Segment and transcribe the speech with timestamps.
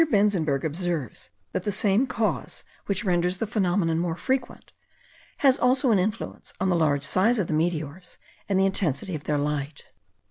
[0.09, 4.71] Benzenberg observes, that the same cause which renders the phenomenon more frequent,
[5.37, 8.17] has also an influence on the large size of the meteors,
[8.49, 9.83] and the intensity of their light.